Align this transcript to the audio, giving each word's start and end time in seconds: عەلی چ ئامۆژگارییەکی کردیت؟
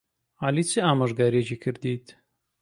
عەلی 0.43 0.63
چ 0.69 0.71
ئامۆژگارییەکی 0.83 1.57
کردیت؟ 1.63 2.05